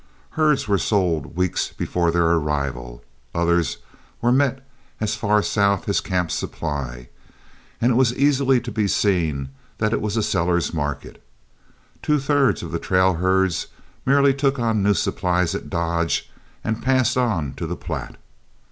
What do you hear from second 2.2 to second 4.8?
arrival, others were met